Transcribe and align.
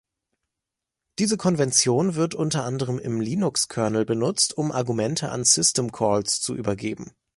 Diese 1.19 1.37
Konvention 1.37 2.15
wird 2.15 2.33
unter 2.33 2.63
anderem 2.63 2.97
im 2.97 3.19
Linux-Kernel 3.21 4.03
benutzt, 4.03 4.57
um 4.57 4.71
Argumente 4.71 5.29
an 5.29 5.43
System-Calls 5.43 6.41
zu 6.41 6.55
übergeben. 6.55 7.11